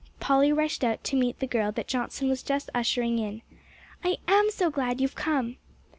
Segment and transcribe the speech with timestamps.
[0.19, 3.43] Polly rushed out to meet the girl that Johnson was just ushering in.
[4.03, 5.57] "I am so glad you've come!"